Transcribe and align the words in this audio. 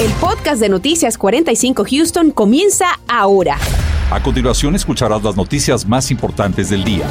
El 0.00 0.12
podcast 0.12 0.60
de 0.60 0.68
Noticias 0.68 1.18
45 1.18 1.84
Houston 1.90 2.30
comienza 2.30 2.86
ahora. 3.08 3.58
A 4.12 4.22
continuación 4.22 4.76
escucharás 4.76 5.24
las 5.24 5.36
noticias 5.36 5.88
más 5.88 6.12
importantes 6.12 6.70
del 6.70 6.84
día. 6.84 7.04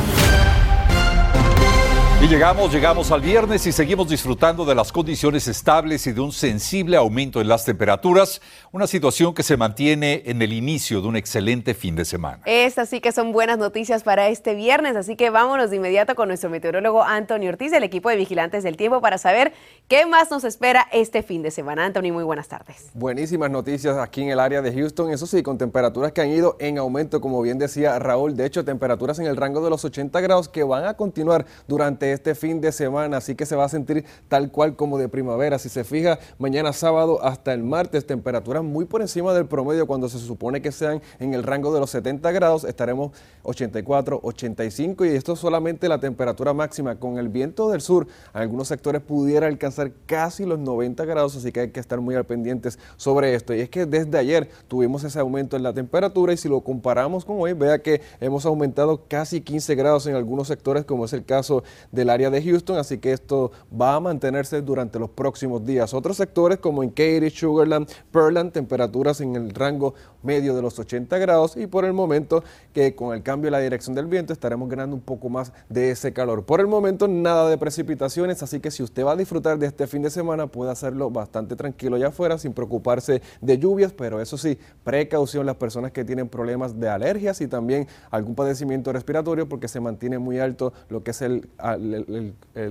Y 2.28 2.30
llegamos, 2.30 2.74
llegamos 2.74 3.10
al 3.12 3.22
viernes 3.22 3.66
y 3.68 3.72
seguimos 3.72 4.10
disfrutando 4.10 4.66
de 4.66 4.76
las 4.76 4.92
condiciones 4.92 5.48
estables 5.48 6.06
y 6.08 6.12
de 6.12 6.20
un 6.20 6.34
sensible 6.34 6.98
aumento 6.98 7.40
en 7.40 7.48
las 7.48 7.64
temperaturas, 7.64 8.42
una 8.74 8.86
situación 8.86 9.34
que 9.34 9.44
se 9.44 9.56
mantiene 9.56 10.24
en 10.26 10.42
el 10.42 10.52
inicio 10.52 11.00
de 11.00 11.08
un 11.08 11.16
excelente 11.16 11.74
fin 11.74 11.96
de 11.96 12.04
semana. 12.04 12.42
Estas 12.46 12.90
sí 12.90 13.00
que 13.00 13.14
son 13.14 13.32
buenas 13.32 13.58
noticias 13.58 14.04
para 14.04 14.28
este 14.28 14.56
viernes, 14.56 14.98
así 14.98 15.16
que 15.16 15.30
vámonos 15.30 15.70
de 15.70 15.78
inmediato 15.78 16.16
con 16.16 16.28
nuestro 16.28 16.50
meteorólogo 16.50 17.02
Antonio 17.02 17.50
Ortiz 17.50 17.72
del 17.72 17.84
equipo 17.84 18.10
de 18.10 18.18
Vigilantes 18.18 18.62
del 18.62 18.76
Tiempo 18.76 19.00
para 19.00 19.18
saber 19.18 19.54
qué 19.88 20.06
más 20.06 20.30
nos 20.30 20.44
espera 20.44 20.86
este 20.92 21.24
fin 21.24 21.42
de 21.44 21.52
semana. 21.52 21.86
Anthony, 21.86 22.12
muy 22.12 22.26
buenas 22.26 22.50
tardes. 22.50 22.90
Buenísimas 22.94 23.52
noticias 23.52 23.96
aquí 23.98 24.24
en 24.24 24.32
el 24.32 24.42
área 24.42 24.62
de 24.62 24.74
Houston, 24.74 25.12
eso 25.12 25.28
sí, 25.28 25.44
con 25.44 25.58
temperaturas 25.58 26.12
que 26.12 26.20
han 26.20 26.30
ido 26.32 26.58
en 26.60 26.78
aumento, 26.78 27.22
como 27.22 27.42
bien 27.42 27.58
decía 27.58 27.98
Raúl, 28.00 28.36
de 28.36 28.46
hecho 28.46 28.66
temperaturas 28.66 29.18
en 29.20 29.28
el 29.28 29.38
rango 29.38 29.64
de 29.64 29.70
los 29.70 29.86
80 29.86 30.20
grados 30.20 30.50
que 30.50 30.64
van 30.64 30.84
a 30.84 30.96
continuar 30.96 31.46
durante 31.70 32.17
este 32.18 32.36
fin 32.36 32.60
de 32.62 32.72
semana, 32.72 33.18
así 33.18 33.36
que 33.36 33.46
se 33.46 33.56
va 33.56 33.66
a 33.66 33.70
sentir 33.70 34.04
tal 34.28 34.52
cual 34.52 34.76
como 34.76 34.98
de 34.98 35.08
primavera. 35.08 35.60
Si 35.60 35.70
se 35.70 35.84
fija, 35.84 36.20
mañana 36.40 36.74
sábado 36.74 37.24
hasta 37.24 37.54
el 37.54 37.64
martes, 37.64 38.06
temperaturas 38.06 38.64
muy 38.64 38.86
por 38.86 39.02
encima 39.02 39.34
del 39.34 39.46
promedio 39.46 39.88
cuando 39.88 40.10
se 40.10 40.20
supone 40.20 40.62
que 40.62 40.72
sean 40.72 41.02
en 41.20 41.34
el 41.34 41.44
rango 41.44 41.74
de 41.74 41.80
los 41.80 41.92
70 41.92 42.32
grados, 42.32 42.64
estaremos 42.64 43.12
84, 43.44 44.20
85 44.24 45.06
y 45.06 45.10
esto 45.10 45.34
es 45.34 45.40
solamente 45.40 45.88
la 45.88 46.00
temperatura 46.00 46.54
máxima. 46.54 46.96
Con 46.98 47.18
el 47.18 47.30
viento 47.30 47.70
del 47.70 47.82
sur, 47.82 48.08
algunos 48.34 48.68
sectores 48.68 49.02
pudiera 49.02 49.48
alcanzar 49.48 49.92
casi 50.06 50.46
los 50.46 50.60
90 50.60 51.06
grados, 51.06 51.36
así 51.36 51.52
que 51.52 51.62
hay 51.62 51.70
que 51.70 51.80
estar 51.80 52.02
muy 52.02 52.16
al 52.16 52.26
pendientes 52.26 52.80
sobre 52.98 53.36
esto. 53.36 53.54
Y 53.54 53.62
es 53.62 53.70
que 53.70 53.86
desde 53.86 54.18
ayer 54.18 54.50
tuvimos 54.68 55.04
ese 55.04 55.20
aumento 55.20 55.56
en 55.56 55.64
la 55.64 55.74
temperatura 55.74 56.34
y 56.34 56.38
si 56.38 56.50
lo 56.50 56.62
comparamos 56.62 57.26
con 57.26 57.40
hoy, 57.40 57.54
vea 57.54 57.80
que 57.80 58.02
hemos 58.20 58.46
aumentado 58.46 59.04
casi 59.08 59.42
15 59.42 59.76
grados 59.76 60.08
en 60.08 60.16
algunos 60.16 60.48
sectores, 60.48 60.84
como 60.84 61.06
es 61.06 61.14
el 61.14 61.24
caso 61.24 61.64
del 62.08 62.12
área 62.12 62.30
de 62.30 62.42
Houston, 62.42 62.78
así 62.78 63.00
que 63.00 63.12
esto 63.12 63.52
va 63.70 63.96
a 63.96 64.00
mantenerse 64.00 64.62
durante 64.62 64.98
los 64.98 65.10
próximos 65.10 65.66
días. 65.66 65.94
Otros 65.94 66.16
sectores 66.16 66.60
como 66.60 66.82
en 66.82 66.90
Katy, 66.90 67.30
Sugarland, 67.30 67.90
Pearland, 68.12 68.54
temperaturas 68.54 69.20
en 69.20 69.36
el 69.36 69.50
rango 69.50 69.94
medio 70.28 70.54
de 70.54 70.62
los 70.62 70.78
80 70.78 71.18
grados 71.18 71.56
y 71.56 71.68
por 71.68 71.86
el 71.86 71.94
momento 71.94 72.44
que 72.74 72.94
con 72.94 73.16
el 73.16 73.24
cambio 73.24 73.48
de 73.48 73.52
la 73.52 73.60
dirección 73.60 73.96
del 73.96 74.08
viento 74.08 74.34
estaremos 74.34 74.68
ganando 74.68 74.94
un 74.94 75.02
poco 75.02 75.30
más 75.30 75.54
de 75.70 75.92
ese 75.92 76.12
calor. 76.12 76.44
Por 76.44 76.60
el 76.60 76.68
momento 76.68 77.08
nada 77.08 77.50
de 77.50 77.58
precipitaciones, 77.58 78.44
así 78.44 78.60
que 78.60 78.70
si 78.70 78.84
usted 78.84 79.06
va 79.06 79.14
a 79.14 79.16
disfrutar 79.16 79.58
de 79.58 79.68
este 79.68 79.88
fin 79.88 80.02
de 80.02 80.10
semana 80.10 80.48
puede 80.48 80.70
hacerlo 80.70 81.10
bastante 81.10 81.56
tranquilo 81.56 81.96
allá 81.96 82.10
afuera 82.10 82.38
sin 82.38 82.52
preocuparse 82.52 83.22
de 83.40 83.58
lluvias, 83.58 83.94
pero 83.94 84.22
eso 84.22 84.38
sí, 84.38 84.60
precaución 84.84 85.46
las 85.46 85.56
personas 85.56 85.92
que 85.92 86.04
tienen 86.04 86.28
problemas 86.28 86.78
de 86.78 86.90
alergias 86.90 87.40
y 87.40 87.48
también 87.48 87.88
algún 88.12 88.36
padecimiento 88.36 88.92
respiratorio 88.92 89.48
porque 89.48 89.70
se 89.70 89.80
mantiene 89.80 90.20
muy 90.20 90.40
alto 90.40 90.74
lo 90.90 91.04
que 91.04 91.12
es 91.12 91.22
el, 91.22 91.48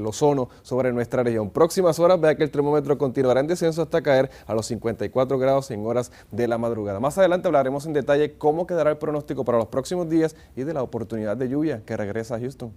ozono 0.04 0.50
sobre 0.62 0.92
nuestra 0.92 1.22
región. 1.22 1.50
Próximas 1.50 1.98
horas, 1.98 2.20
vea 2.20 2.34
que 2.36 2.44
el 2.44 2.50
termómetro 2.50 2.98
continuará 2.98 3.40
en 3.40 3.46
descenso 3.46 3.82
hasta 3.82 4.02
caer 4.02 4.30
a 4.46 4.54
los 4.54 4.66
54 4.66 5.38
grados 5.38 5.70
en 5.70 5.86
horas 5.86 6.12
de 6.30 6.46
la 6.46 6.58
madrugada. 6.58 7.00
Más 7.00 7.16
adelante 7.18 7.45
hablaremos 7.46 7.86
en 7.86 7.92
detalle 7.92 8.34
cómo 8.36 8.66
quedará 8.66 8.90
el 8.90 8.98
pronóstico 8.98 9.44
para 9.44 9.58
los 9.58 9.68
próximos 9.68 10.08
días 10.08 10.36
y 10.54 10.64
de 10.64 10.74
la 10.74 10.82
oportunidad 10.82 11.36
de 11.36 11.48
lluvia 11.48 11.82
que 11.84 11.96
regresa 11.96 12.36
a 12.36 12.40
Houston. 12.40 12.72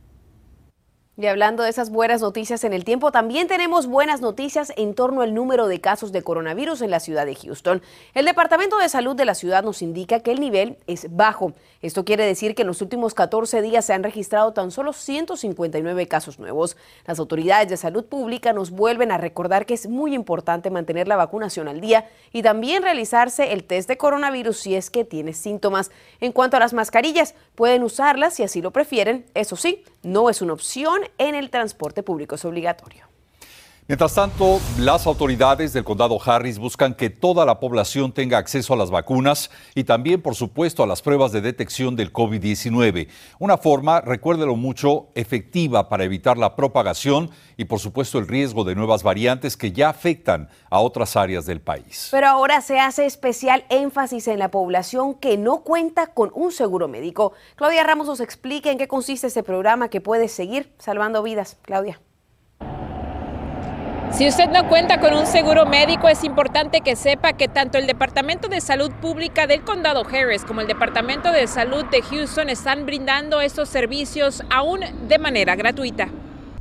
Y 1.20 1.28
hablando 1.28 1.64
de 1.64 1.70
esas 1.70 1.90
buenas 1.90 2.22
noticias 2.22 2.64
en 2.64 2.72
el 2.72 2.86
tiempo, 2.86 3.12
también 3.12 3.50
tenemos 3.50 3.88
buenas 3.88 4.22
noticias 4.22 4.72
en 4.78 4.94
torno 4.94 5.22
al 5.22 5.34
número 5.34 5.68
de 5.68 5.82
casos 5.82 6.14
de 6.14 6.22
coronavirus 6.22 6.82
en 6.82 6.92
la 6.92 7.02
ciudad 7.02 7.26
de 7.26 7.36
Houston. 7.36 7.82
El 8.14 8.24
Departamento 8.24 8.78
de 8.78 8.88
Salud 8.88 9.18
de 9.18 9.26
la 9.26 9.36
ciudad 9.36 9.62
nos 9.62 9.82
indica 9.82 10.22
que 10.22 10.32
el 10.32 10.40
nivel 10.40 10.78
es 10.88 11.14
bajo. 11.14 11.52
Esto 11.82 12.06
quiere 12.06 12.26
decir 12.26 12.56
que 12.56 12.62
en 12.62 12.70
los 12.70 12.82
últimos 12.82 13.14
14 13.14 13.62
días 13.62 13.84
se 13.84 13.92
han 13.92 14.04
registrado 14.04 14.54
tan 14.54 14.72
solo 14.72 14.94
159 14.94 16.08
casos 16.08 16.40
nuevos. 16.40 16.78
Las 17.06 17.20
autoridades 17.20 17.68
de 17.68 17.76
salud 17.76 18.06
pública 18.06 18.54
nos 18.54 18.72
vuelven 18.72 19.12
a 19.12 19.18
recordar 19.18 19.66
que 19.66 19.74
es 19.74 19.90
muy 19.90 20.16
importante 20.16 20.70
mantener 20.70 21.10
la 21.10 21.18
vacunación 21.18 21.68
al 21.68 21.82
día 21.82 22.08
y 22.32 22.44
también 22.44 22.82
realizarse 22.82 23.52
el 23.52 23.66
test 23.66 23.90
de 23.90 23.98
coronavirus 23.98 24.58
si 24.58 24.74
es 24.74 24.90
que 24.90 25.04
tiene 25.04 25.34
síntomas. 25.34 25.92
En 26.22 26.32
cuanto 26.32 26.56
a 26.56 26.62
las 26.62 26.72
mascarillas, 26.72 27.36
pueden 27.56 27.84
usarlas 27.84 28.36
si 28.36 28.44
así 28.44 28.62
lo 28.62 28.72
prefieren. 28.72 29.26
Eso 29.34 29.58
sí, 29.58 29.84
no 30.02 30.30
es 30.30 30.42
una 30.42 30.54
opción 30.54 31.09
en 31.18 31.36
el 31.36 31.50
transporte 31.50 32.04
público, 32.04 32.36
es 32.36 32.46
obligatorio. 32.46 33.09
Mientras 33.90 34.14
tanto, 34.14 34.62
las 34.78 35.08
autoridades 35.08 35.74
del 35.74 35.84
condado 35.84 36.20
Harris 36.24 36.60
buscan 36.60 36.94
que 36.94 37.10
toda 37.10 37.44
la 37.44 37.60
población 37.60 38.12
tenga 38.12 38.38
acceso 38.38 38.76
a 38.76 38.78
las 38.78 38.92
vacunas 38.92 39.50
y 39.74 39.84
también, 39.84 40.22
por 40.22 40.36
supuesto, 40.36 40.84
a 40.84 40.86
las 40.86 41.02
pruebas 41.02 41.32
de 41.32 41.42
detección 41.42 41.96
del 41.96 42.14
COVID-19. 42.14 43.08
Una 43.40 43.58
forma, 43.58 44.00
recuérdelo 44.02 44.56
mucho, 44.56 45.08
efectiva 45.16 45.90
para 45.90 46.04
evitar 46.04 46.38
la 46.38 46.56
propagación 46.56 47.32
y, 47.58 47.66
por 47.66 47.80
supuesto, 47.80 48.20
el 48.20 48.28
riesgo 48.28 48.64
de 48.64 48.76
nuevas 48.76 49.02
variantes 49.02 49.58
que 49.58 49.72
ya 49.72 49.90
afectan 49.90 50.50
a 50.70 50.82
otras 50.82 51.16
áreas 51.16 51.48
del 51.48 51.60
país. 51.60 52.10
Pero 52.12 52.28
ahora 52.28 52.62
se 52.62 52.80
hace 52.80 53.08
especial 53.08 53.66
énfasis 53.70 54.28
en 54.28 54.38
la 54.38 54.52
población 54.52 55.16
que 55.16 55.36
no 55.36 55.64
cuenta 55.64 56.14
con 56.14 56.30
un 56.36 56.52
seguro 56.52 56.88
médico. 56.88 57.34
Claudia 57.56 57.84
Ramos 57.84 58.06
nos 58.06 58.20
explica 58.20 58.70
en 58.70 58.78
qué 58.78 58.88
consiste 58.88 59.26
este 59.26 59.42
programa 59.42 59.90
que 59.90 60.00
puede 60.00 60.28
seguir 60.28 60.72
salvando 60.78 61.24
vidas. 61.24 61.58
Claudia. 61.64 62.00
Si 64.12 64.28
usted 64.28 64.50
no 64.50 64.68
cuenta 64.68 65.00
con 65.00 65.14
un 65.14 65.26
seguro 65.28 65.66
médico, 65.66 66.10
es 66.10 66.24
importante 66.24 66.82
que 66.82 66.96
sepa 66.96 67.34
que 67.34 67.48
tanto 67.48 67.78
el 67.78 67.88
Departamento 67.88 68.50
de 68.50 68.60
Salud 68.60 68.92
Pública 69.02 69.48
del 69.48 69.62
Condado 69.62 70.06
Harris 70.06 70.44
como 70.44 70.62
el 70.62 70.68
Departamento 70.68 71.32
de 71.32 71.48
Salud 71.48 71.86
de 71.86 72.02
Houston 72.02 72.50
están 72.50 72.86
brindando 72.86 73.40
estos 73.40 73.70
servicios 73.70 74.44
aún 74.50 74.82
de 75.08 75.20
manera 75.20 75.56
gratuita. 75.56 76.10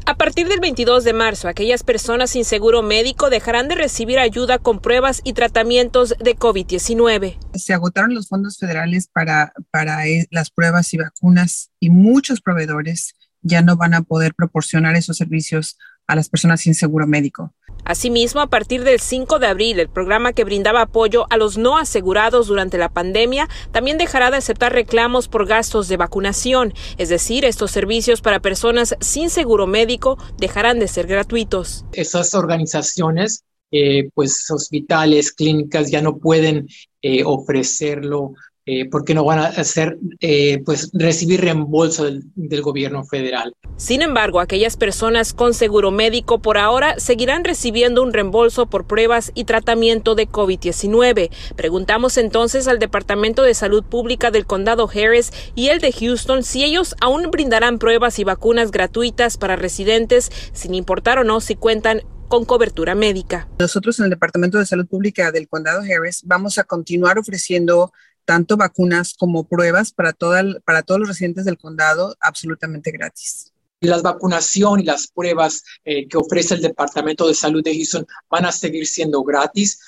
A 0.07 0.15
partir 0.15 0.47
del 0.49 0.61
22 0.61 1.05
de 1.05 1.13
marzo, 1.13 1.49
aquellas 1.49 1.83
personas 1.83 2.31
sin 2.31 2.45
seguro 2.45 2.83
médico 2.83 3.29
dejarán 3.29 3.69
de 3.69 3.75
recibir 3.75 4.19
ayuda 4.19 4.59
con 4.59 4.81
pruebas 4.81 5.21
y 5.25 5.33
tratamientos 5.33 6.15
de 6.19 6.37
COVID-19. 6.37 7.39
Se 7.55 7.75
agotaron 7.75 8.15
los 8.15 8.29
fondos 8.29 8.57
federales 8.57 9.09
para, 9.13 9.53
para 9.71 10.07
eh, 10.07 10.27
las 10.31 10.51
pruebas 10.51 10.95
y 10.95 10.99
vacunas 10.99 11.73
y 11.81 11.91
muchos 11.91 12.41
proveedores 12.41 13.17
ya 13.43 13.63
no 13.63 13.77
van 13.77 13.95
a 13.95 14.03
poder 14.03 14.35
proporcionar 14.35 14.97
esos 14.97 15.17
servicios 15.17 15.77
a 16.09 16.17
las 16.17 16.29
personas 16.29 16.63
sin 16.63 16.75
seguro 16.75 17.07
médico. 17.07 17.53
Asimismo, 17.85 18.41
a 18.41 18.49
partir 18.49 18.83
del 18.83 18.99
5 18.99 19.39
de 19.39 19.47
abril, 19.47 19.79
el 19.79 19.89
programa 19.89 20.33
que 20.33 20.45
brindaba 20.45 20.83
apoyo 20.83 21.27
a 21.31 21.37
los 21.37 21.57
no 21.57 21.79
asegurados 21.79 22.49
durante 22.49 22.77
la 22.77 22.89
pandemia 22.89 23.49
también 23.71 23.99
dejará 23.99 24.31
de 24.31 24.39
aceptar 24.39 24.73
reclamos 24.73 25.29
por 25.29 25.47
gastos 25.47 25.89
de 25.89 25.97
vacunación, 25.97 26.75
es 26.97 27.09
decir, 27.09 27.45
estos 27.45 27.71
servicios 27.71 28.21
para 28.21 28.41
personas 28.41 28.97
sin 29.01 29.31
seguro 29.31 29.67
médico 29.67 30.19
dejarán 30.39 30.81
de 30.81 30.89
ser 30.89 31.07
gratuitos. 31.07 31.85
Esas 31.93 32.35
organizaciones, 32.35 33.45
eh, 33.71 34.11
pues 34.15 34.51
hospitales, 34.51 35.33
clínicas 35.33 35.91
ya 35.91 36.03
no 36.03 36.19
pueden 36.19 36.67
eh, 37.01 37.23
ofrecerlo 37.25 38.33
eh, 38.71 38.87
porque 38.91 39.15
no 39.15 39.25
van 39.25 39.39
a 39.39 39.47
hacer, 39.47 39.97
eh, 40.21 40.61
pues, 40.63 40.91
recibir 40.93 41.41
reembolso 41.41 42.05
del, 42.05 42.23
del, 42.35 42.61
gobierno 42.61 43.03
federal. 43.03 43.55
Sin 43.79 44.03
embargo, 44.03 44.41
aquellas 44.41 44.77
personas 44.77 45.33
con 45.33 45.55
seguro 45.55 45.91
médico 45.91 46.41
por 46.41 46.59
ahora 46.59 47.01
seguirán 47.01 47.45
recibiendo 47.45 48.03
un 48.03 48.13
reembolso 48.13 48.67
por 48.67 48.87
pruebas 48.87 49.33
y 49.35 49.45
tratamiento 49.45 50.15
de 50.15 50.29
COVID-19. 50.29 51.31
Preguntamos 51.57 52.19
entonces 52.19 52.69
al 52.69 52.79
Departamento 52.79 53.43
de 53.43 53.55
Salud 53.55 53.83
Pública 53.83 54.31
del 54.31 54.45
Condado 54.45 54.87
Harris 54.87 55.33
y 55.55 55.69
el 55.69 55.81
de 55.81 55.91
Houston 55.91 56.43
si 56.43 56.63
ellos 56.63 56.95
aún 57.01 57.31
brindarán 57.31 57.79
pruebas 57.79 58.19
y 58.19 58.25
vacunas 58.25 58.71
gratuitas 58.71 59.39
para 59.39 59.57
residentes, 59.57 60.31
sin 60.53 60.75
importar 60.75 61.19
o 61.19 61.25
no 61.25 61.41
si 61.41 61.55
cuentan 61.55 62.03
con 62.29 62.45
cobertura 62.45 62.95
médica. 62.95 63.49
Nosotros 63.61 63.99
en 63.99 64.05
el 64.05 64.11
Departamento 64.11 64.59
de 64.59 64.67
Salud 64.67 64.87
Pública 64.87 65.33
del 65.33 65.49
Condado 65.49 65.81
Harris 65.81 66.21
vamos 66.27 66.59
a 66.59 66.65
continuar 66.65 67.19
ofreciendo 67.19 67.93
tanto 68.29 68.59
vacunas 68.59 69.15
como 69.15 69.49
pruebas 69.49 69.91
para, 69.91 70.13
toda, 70.13 70.43
para 70.67 70.83
todos 70.83 71.01
los 71.01 71.09
residentes 71.09 71.47
del 71.47 71.57
condado 71.57 72.15
absolutamente 72.21 72.91
gratis. 72.91 73.55
Las 73.81 74.03
vacunación 74.03 74.81
y 74.81 74.83
las 74.83 75.07
pruebas 75.07 75.65
eh, 75.83 76.07
que 76.07 76.19
ofrece 76.19 76.53
el 76.53 76.61
Departamento 76.61 77.27
de 77.27 77.33
Salud 77.33 77.65
de 77.65 77.75
Houston 77.75 78.07
van 78.29 78.45
a 78.45 78.53
seguir 78.53 78.87
siendo 78.87 79.23
gratis. 79.23 79.81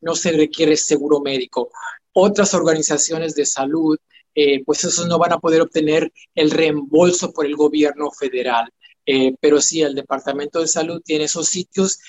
No 0.00 0.16
se 0.16 0.32
requiere 0.32 0.76
seguro 0.76 1.20
médico. 1.20 1.70
Otras 2.12 2.52
organizaciones 2.54 3.36
de 3.36 3.46
salud, 3.46 3.96
eh, 4.34 4.64
pues 4.64 4.82
esos 4.82 5.06
no 5.06 5.16
van 5.16 5.34
a 5.34 5.38
poder 5.38 5.60
obtener 5.60 6.12
el 6.34 6.50
reembolso 6.50 7.32
por 7.32 7.46
el 7.46 7.54
gobierno 7.54 8.10
federal. 8.10 8.68
Eh, 9.06 9.36
pero 9.40 9.60
sí, 9.60 9.82
el 9.82 9.94
Departamento 9.94 10.58
de 10.58 10.66
Salud 10.66 11.00
tiene 11.00 11.26
esos 11.26 11.46
sitios 11.46 12.00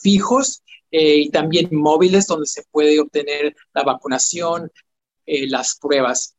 fijos 0.00 0.62
y 0.96 1.28
también 1.30 1.70
móviles 1.72 2.28
donde 2.28 2.46
se 2.46 2.62
puede 2.70 3.00
obtener 3.00 3.56
la 3.74 3.82
vacunación, 3.82 4.70
eh, 5.26 5.48
las 5.48 5.78
pruebas. 5.80 6.36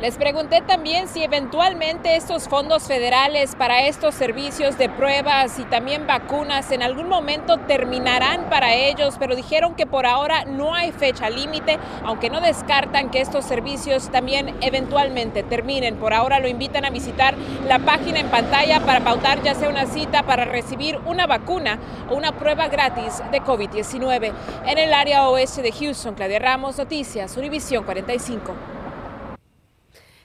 Les 0.00 0.16
pregunté 0.16 0.62
también 0.62 1.08
si 1.08 1.22
eventualmente 1.22 2.16
estos 2.16 2.48
fondos 2.48 2.84
federales 2.84 3.54
para 3.54 3.82
estos 3.86 4.14
servicios 4.14 4.78
de 4.78 4.88
pruebas 4.88 5.58
y 5.58 5.64
también 5.64 6.06
vacunas 6.06 6.70
en 6.70 6.82
algún 6.82 7.06
momento 7.06 7.58
terminarán 7.58 8.48
para 8.48 8.72
ellos, 8.72 9.16
pero 9.18 9.36
dijeron 9.36 9.74
que 9.74 9.84
por 9.84 10.06
ahora 10.06 10.46
no 10.46 10.74
hay 10.74 10.92
fecha 10.92 11.28
límite, 11.28 11.78
aunque 12.02 12.30
no 12.30 12.40
descartan 12.40 13.10
que 13.10 13.20
estos 13.20 13.44
servicios 13.44 14.08
también 14.08 14.56
eventualmente 14.62 15.42
terminen. 15.42 15.96
Por 15.96 16.14
ahora 16.14 16.40
lo 16.40 16.48
invitan 16.48 16.86
a 16.86 16.90
visitar 16.90 17.34
la 17.68 17.78
página 17.78 18.20
en 18.20 18.28
pantalla 18.28 18.80
para 18.80 19.00
pautar 19.00 19.42
ya 19.42 19.54
sea 19.54 19.68
una 19.68 19.84
cita 19.84 20.22
para 20.22 20.46
recibir 20.46 20.98
una 21.04 21.26
vacuna 21.26 21.78
o 22.08 22.14
una 22.14 22.32
prueba 22.32 22.68
gratis 22.68 23.22
de 23.30 23.42
COVID-19. 23.42 24.32
En 24.64 24.78
el 24.78 24.94
área 24.94 25.28
oeste 25.28 25.60
de 25.60 25.72
Houston, 25.72 26.14
Claudia 26.14 26.38
Ramos, 26.38 26.78
Noticias, 26.78 27.36
Univisión 27.36 27.84
45. 27.84 28.79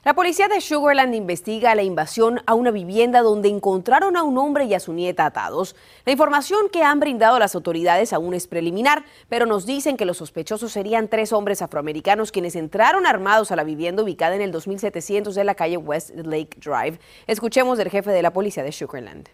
La 0.06 0.14
policía 0.14 0.46
de 0.46 0.60
Sugarland 0.60 1.16
investiga 1.16 1.74
la 1.74 1.82
invasión 1.82 2.40
a 2.46 2.54
una 2.54 2.70
vivienda 2.70 3.22
donde 3.22 3.48
encontraron 3.48 4.16
a 4.16 4.22
un 4.22 4.38
hombre 4.38 4.64
y 4.64 4.72
a 4.72 4.78
su 4.78 4.92
nieta 4.92 5.26
atados. 5.26 5.74
La 6.04 6.12
información 6.12 6.68
que 6.70 6.84
han 6.84 7.00
brindado 7.00 7.40
las 7.40 7.56
autoridades 7.56 8.12
aún 8.12 8.32
es 8.32 8.46
preliminar, 8.46 9.04
pero 9.28 9.46
nos 9.46 9.66
dicen 9.66 9.96
que 9.96 10.04
los 10.04 10.18
sospechosos 10.18 10.70
serían 10.70 11.08
tres 11.08 11.32
hombres 11.32 11.60
afroamericanos 11.60 12.30
quienes 12.30 12.54
entraron 12.54 13.04
armados 13.04 13.50
a 13.50 13.56
la 13.56 13.64
vivienda 13.64 14.04
ubicada 14.04 14.36
en 14.36 14.42
el 14.42 14.52
2700 14.52 15.34
de 15.34 15.42
la 15.42 15.56
calle 15.56 15.76
West 15.76 16.10
Lake 16.14 16.56
Drive. 16.64 17.00
Escuchemos 17.26 17.76
del 17.76 17.90
jefe 17.90 18.12
de 18.12 18.22
la 18.22 18.32
policía 18.32 18.62
de 18.62 18.70
Sugarland. 18.70 19.28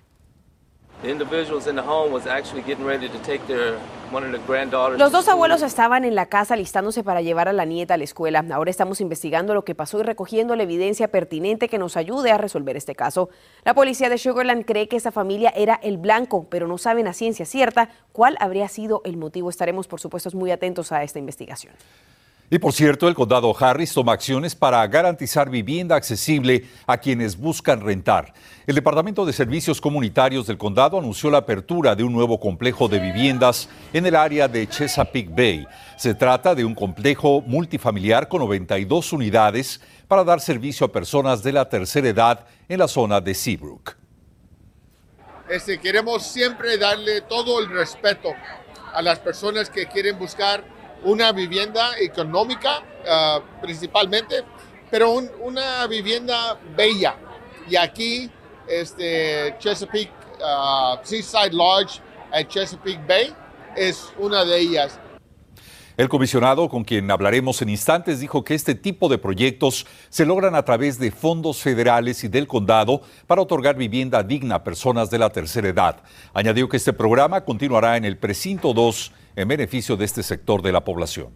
Los 4.98 5.10
dos 5.10 5.26
abuelos 5.28 5.62
estaban 5.62 6.04
en 6.04 6.14
la 6.14 6.26
casa 6.26 6.54
listándose 6.54 7.02
para 7.02 7.22
llevar 7.22 7.48
a 7.48 7.52
la 7.52 7.64
nieta 7.64 7.94
a 7.94 7.96
la 7.96 8.04
escuela. 8.04 8.44
Ahora 8.52 8.70
estamos 8.70 9.00
investigando 9.00 9.52
lo 9.52 9.64
que 9.64 9.74
pasó 9.74 9.98
y 9.98 10.04
recogiendo 10.04 10.54
la 10.54 10.62
evidencia 10.62 11.08
pertinente 11.08 11.68
que 11.68 11.78
nos 11.78 11.96
ayude 11.96 12.30
a 12.30 12.38
resolver 12.38 12.76
este 12.76 12.94
caso. 12.94 13.30
La 13.64 13.74
policía 13.74 14.10
de 14.10 14.18
Sugarland 14.18 14.64
cree 14.64 14.86
que 14.86 14.96
esta 14.96 15.10
familia 15.10 15.52
era 15.56 15.80
el 15.82 15.98
blanco, 15.98 16.46
pero 16.48 16.68
no 16.68 16.78
saben 16.78 17.08
a 17.08 17.14
ciencia 17.14 17.46
cierta 17.46 17.88
cuál 18.12 18.36
habría 18.38 18.68
sido 18.68 19.02
el 19.04 19.16
motivo. 19.16 19.50
Estaremos, 19.50 19.88
por 19.88 19.98
supuesto, 19.98 20.30
muy 20.34 20.52
atentos 20.52 20.92
a 20.92 21.02
esta 21.02 21.18
investigación. 21.18 21.74
Y 22.52 22.58
por 22.58 22.74
cierto, 22.74 23.08
el 23.08 23.14
condado 23.14 23.56
Harris 23.58 23.94
toma 23.94 24.12
acciones 24.12 24.54
para 24.54 24.86
garantizar 24.86 25.48
vivienda 25.48 25.96
accesible 25.96 26.68
a 26.86 26.98
quienes 26.98 27.38
buscan 27.38 27.80
rentar. 27.80 28.34
El 28.66 28.74
Departamento 28.74 29.24
de 29.24 29.32
Servicios 29.32 29.80
Comunitarios 29.80 30.46
del 30.46 30.58
condado 30.58 30.98
anunció 30.98 31.30
la 31.30 31.38
apertura 31.38 31.96
de 31.96 32.04
un 32.04 32.12
nuevo 32.12 32.38
complejo 32.38 32.88
de 32.88 32.98
viviendas 32.98 33.70
en 33.94 34.04
el 34.04 34.14
área 34.14 34.48
de 34.48 34.68
Chesapeake 34.68 35.34
Bay. 35.34 35.66
Se 35.96 36.14
trata 36.14 36.54
de 36.54 36.66
un 36.66 36.74
complejo 36.74 37.40
multifamiliar 37.40 38.28
con 38.28 38.40
92 38.40 39.14
unidades 39.14 39.80
para 40.06 40.22
dar 40.22 40.38
servicio 40.38 40.84
a 40.84 40.92
personas 40.92 41.42
de 41.42 41.52
la 41.52 41.70
tercera 41.70 42.10
edad 42.10 42.44
en 42.68 42.80
la 42.80 42.86
zona 42.86 43.22
de 43.22 43.32
Seabrook. 43.32 43.96
Este, 45.48 45.80
queremos 45.80 46.26
siempre 46.26 46.76
darle 46.76 47.22
todo 47.22 47.60
el 47.60 47.70
respeto 47.70 48.28
a 48.92 49.00
las 49.00 49.20
personas 49.20 49.70
que 49.70 49.86
quieren 49.86 50.18
buscar 50.18 50.71
una 51.04 51.32
vivienda 51.32 51.98
económica 51.98 52.82
ah, 53.08 53.40
principalmente, 53.60 54.42
pero 54.90 55.12
una 55.12 55.86
vivienda 55.86 56.58
bella. 56.76 57.16
Y 57.68 57.76
aquí, 57.76 58.30
este, 58.66 59.54
Chesapeake 59.58 60.10
uh, 60.40 60.98
Seaside 61.02 61.52
Lodge 61.52 62.00
en 62.32 62.46
Chesapeake 62.48 63.06
Bay 63.06 63.34
es 63.76 64.12
una 64.18 64.44
de 64.44 64.58
ellas. 64.58 64.98
El 65.96 66.08
comisionado, 66.08 66.70
con 66.70 66.84
quien 66.84 67.10
hablaremos 67.10 67.60
en 67.60 67.68
instantes, 67.68 68.18
dijo 68.18 68.42
que 68.44 68.54
este 68.54 68.74
tipo 68.74 69.10
de 69.10 69.18
proyectos 69.18 69.86
se 70.08 70.24
logran 70.24 70.54
a 70.54 70.64
través 70.64 70.98
de 70.98 71.10
fondos 71.10 71.58
federales 71.58 72.24
y 72.24 72.28
del 72.28 72.46
condado 72.46 73.02
para 73.26 73.42
otorgar 73.42 73.76
vivienda 73.76 74.22
digna 74.22 74.56
a 74.56 74.64
personas 74.64 75.10
de 75.10 75.18
la 75.18 75.28
tercera 75.28 75.68
edad. 75.68 76.02
Añadió 76.32 76.66
que 76.68 76.78
este 76.78 76.94
programa 76.94 77.44
continuará 77.44 77.98
en 77.98 78.06
el 78.06 78.16
precinto 78.16 78.72
2 78.72 79.12
en 79.36 79.48
beneficio 79.48 79.96
de 79.96 80.04
este 80.04 80.22
sector 80.22 80.62
de 80.62 80.72
la 80.72 80.84
población. 80.84 81.28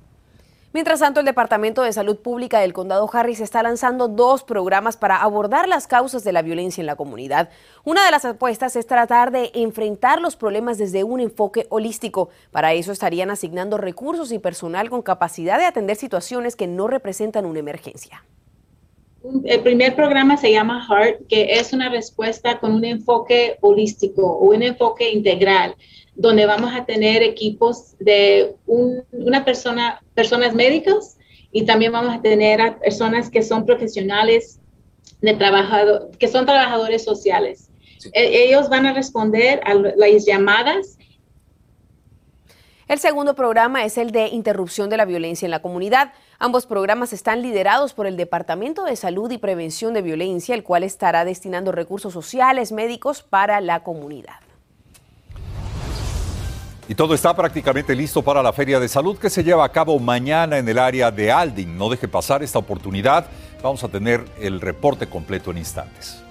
Mientras 0.76 1.00
tanto, 1.00 1.20
el 1.20 1.26
Departamento 1.26 1.80
de 1.80 1.92
Salud 1.94 2.18
Pública 2.18 2.60
del 2.60 2.74
Condado 2.74 3.08
Harris 3.10 3.40
está 3.40 3.62
lanzando 3.62 4.08
dos 4.08 4.44
programas 4.44 4.98
para 4.98 5.16
abordar 5.16 5.68
las 5.68 5.86
causas 5.86 6.22
de 6.22 6.32
la 6.32 6.42
violencia 6.42 6.82
en 6.82 6.86
la 6.86 6.96
comunidad. 6.96 7.48
Una 7.82 8.04
de 8.04 8.10
las 8.10 8.26
apuestas 8.26 8.76
es 8.76 8.86
tratar 8.86 9.30
de 9.30 9.50
enfrentar 9.54 10.20
los 10.20 10.36
problemas 10.36 10.76
desde 10.76 11.02
un 11.02 11.20
enfoque 11.20 11.66
holístico. 11.70 12.28
Para 12.50 12.74
eso 12.74 12.92
estarían 12.92 13.30
asignando 13.30 13.78
recursos 13.78 14.32
y 14.32 14.38
personal 14.38 14.90
con 14.90 15.00
capacidad 15.00 15.56
de 15.56 15.64
atender 15.64 15.96
situaciones 15.96 16.56
que 16.56 16.66
no 16.66 16.88
representan 16.88 17.46
una 17.46 17.60
emergencia. 17.60 18.22
El 19.44 19.60
primer 19.60 19.96
programa 19.96 20.36
se 20.36 20.52
llama 20.52 20.86
HEART, 20.86 21.26
que 21.26 21.54
es 21.54 21.72
una 21.72 21.88
respuesta 21.88 22.58
con 22.58 22.72
un 22.72 22.84
enfoque 22.84 23.56
holístico 23.62 24.22
o 24.22 24.50
un 24.54 24.62
enfoque 24.62 25.10
integral 25.10 25.74
donde 26.16 26.46
vamos 26.46 26.74
a 26.74 26.84
tener 26.84 27.22
equipos 27.22 27.94
de 27.98 28.56
una 28.66 29.44
persona, 29.44 30.02
personas 30.14 30.54
médicas 30.54 31.18
y 31.52 31.64
también 31.64 31.92
vamos 31.92 32.14
a 32.14 32.22
tener 32.22 32.60
a 32.60 32.78
personas 32.78 33.30
que 33.30 33.42
son 33.42 33.66
profesionales 33.66 34.58
de 35.20 35.34
trabajador, 35.34 36.10
que 36.18 36.28
son 36.28 36.46
trabajadores 36.46 37.04
sociales. 37.04 37.70
E, 38.12 38.44
ellos 38.44 38.68
van 38.68 38.86
a 38.86 38.92
responder 38.92 39.60
a 39.64 39.74
las 39.74 40.24
llamadas. 40.24 40.98
El 42.88 42.98
segundo 42.98 43.34
programa 43.34 43.84
es 43.84 43.98
el 43.98 44.10
de 44.10 44.28
interrupción 44.28 44.88
de 44.88 44.96
la 44.96 45.04
violencia 45.04 45.44
en 45.44 45.50
la 45.50 45.60
comunidad. 45.60 46.12
Ambos 46.38 46.66
programas 46.66 47.12
están 47.12 47.42
liderados 47.42 47.94
por 47.94 48.06
el 48.06 48.16
Departamento 48.16 48.84
de 48.84 48.94
Salud 48.96 49.30
y 49.30 49.38
Prevención 49.38 49.92
de 49.92 50.02
Violencia, 50.02 50.54
el 50.54 50.62
cual 50.62 50.82
estará 50.82 51.24
destinando 51.24 51.72
recursos 51.72 52.12
sociales 52.12 52.72
médicos 52.72 53.22
para 53.22 53.60
la 53.60 53.82
comunidad. 53.82 54.45
Y 56.88 56.94
todo 56.94 57.14
está 57.14 57.34
prácticamente 57.34 57.94
listo 57.94 58.22
para 58.22 58.42
la 58.42 58.52
Feria 58.52 58.78
de 58.78 58.88
Salud 58.88 59.18
que 59.18 59.28
se 59.28 59.42
lleva 59.42 59.64
a 59.64 59.68
cabo 59.70 59.98
mañana 59.98 60.58
en 60.58 60.68
el 60.68 60.78
área 60.78 61.10
de 61.10 61.32
Aldin. 61.32 61.76
No 61.76 61.88
deje 61.88 62.06
pasar 62.06 62.42
esta 62.44 62.60
oportunidad. 62.60 63.26
Vamos 63.62 63.82
a 63.82 63.88
tener 63.88 64.24
el 64.40 64.60
reporte 64.60 65.08
completo 65.08 65.50
en 65.50 65.58
instantes. 65.58 66.22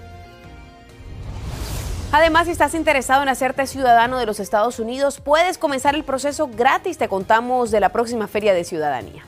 Además, 2.13 2.45
si 2.45 2.51
estás 2.51 2.73
interesado 2.73 3.23
en 3.23 3.29
hacerte 3.29 3.67
ciudadano 3.67 4.17
de 4.17 4.25
los 4.25 4.39
Estados 4.39 4.79
Unidos, 4.79 5.19
puedes 5.19 5.57
comenzar 5.57 5.95
el 5.95 6.05
proceso 6.05 6.47
gratis. 6.47 6.97
Te 6.97 7.09
contamos 7.09 7.71
de 7.71 7.81
la 7.81 7.89
próxima 7.89 8.27
Feria 8.27 8.53
de 8.53 8.63
Ciudadanía. 8.63 9.25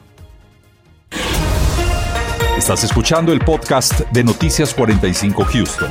Estás 2.58 2.86
escuchando 2.86 3.34
el 3.34 3.40
podcast 3.40 4.00
de 4.12 4.24
Noticias 4.24 4.74
45 4.74 5.44
Houston. 5.44 5.90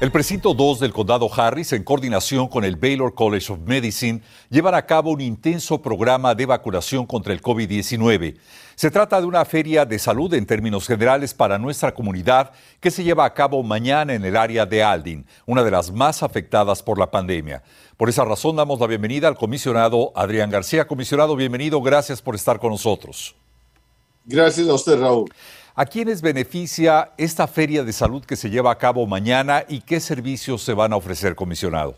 El 0.00 0.12
precinto 0.12 0.54
2 0.54 0.78
del 0.78 0.92
condado 0.92 1.28
Harris, 1.34 1.72
en 1.72 1.82
coordinación 1.82 2.46
con 2.46 2.62
el 2.62 2.76
Baylor 2.76 3.12
College 3.16 3.52
of 3.52 3.58
Medicine, 3.66 4.22
llevan 4.48 4.76
a 4.76 4.86
cabo 4.86 5.10
un 5.10 5.20
intenso 5.20 5.82
programa 5.82 6.36
de 6.36 6.46
vacunación 6.46 7.04
contra 7.04 7.32
el 7.32 7.42
COVID-19. 7.42 8.36
Se 8.76 8.92
trata 8.92 9.20
de 9.20 9.26
una 9.26 9.44
feria 9.44 9.84
de 9.84 9.98
salud 9.98 10.32
en 10.34 10.46
términos 10.46 10.86
generales 10.86 11.34
para 11.34 11.58
nuestra 11.58 11.92
comunidad 11.92 12.52
que 12.78 12.92
se 12.92 13.02
lleva 13.02 13.24
a 13.24 13.34
cabo 13.34 13.60
mañana 13.64 14.14
en 14.14 14.24
el 14.24 14.36
área 14.36 14.64
de 14.64 14.84
Aldin, 14.84 15.26
una 15.46 15.64
de 15.64 15.72
las 15.72 15.90
más 15.90 16.22
afectadas 16.22 16.80
por 16.80 16.96
la 16.96 17.10
pandemia. 17.10 17.64
Por 17.96 18.08
esa 18.08 18.24
razón 18.24 18.54
damos 18.54 18.78
la 18.78 18.86
bienvenida 18.86 19.26
al 19.26 19.36
comisionado 19.36 20.12
Adrián 20.14 20.48
García. 20.48 20.86
Comisionado, 20.86 21.34
bienvenido, 21.34 21.82
gracias 21.82 22.22
por 22.22 22.36
estar 22.36 22.60
con 22.60 22.70
nosotros. 22.70 23.34
Gracias 24.24 24.68
a 24.68 24.74
usted, 24.74 25.00
Raúl. 25.00 25.28
¿A 25.80 25.86
quiénes 25.86 26.22
beneficia 26.22 27.12
esta 27.16 27.46
feria 27.46 27.84
de 27.84 27.92
salud 27.92 28.24
que 28.24 28.34
se 28.34 28.50
lleva 28.50 28.72
a 28.72 28.78
cabo 28.78 29.06
mañana 29.06 29.64
y 29.68 29.80
qué 29.80 30.00
servicios 30.00 30.60
se 30.64 30.72
van 30.74 30.92
a 30.92 30.96
ofrecer, 30.96 31.36
comisionado? 31.36 31.94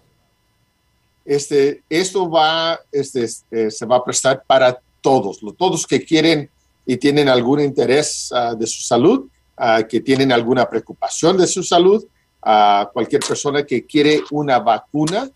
Este, 1.24 1.82
esto 1.88 2.28
va, 2.28 2.78
este, 2.92 3.26
eh, 3.50 3.70
se 3.70 3.86
va 3.86 3.96
a 3.96 4.04
prestar 4.04 4.42
para 4.46 4.78
todos, 5.00 5.40
todos 5.56 5.86
que 5.86 6.04
quieren 6.04 6.50
y 6.84 6.98
tienen 6.98 7.30
algún 7.30 7.58
interés 7.60 8.30
ah, 8.34 8.54
de 8.54 8.66
su 8.66 8.82
salud, 8.82 9.28
uh, 9.56 9.88
que 9.88 10.02
tienen 10.02 10.30
alguna 10.30 10.68
preocupación 10.68 11.38
de 11.38 11.46
su 11.46 11.62
salud, 11.62 12.04
a 12.42 12.90
cualquier 12.92 13.22
persona 13.22 13.64
que 13.64 13.86
quiere 13.86 14.20
una 14.30 14.58
vacuna, 14.58 15.30